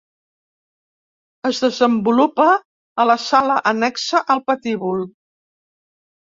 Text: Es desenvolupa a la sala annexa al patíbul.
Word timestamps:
Es 1.49 1.59
desenvolupa 1.65 2.49
a 2.57 3.07
la 3.11 3.19
sala 3.27 3.61
annexa 3.75 4.25
al 4.37 4.45
patíbul. 4.51 5.09